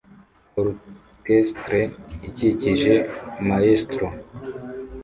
[0.61, 1.79] Orchestre
[2.29, 2.95] ikikije
[3.47, 4.05] maestro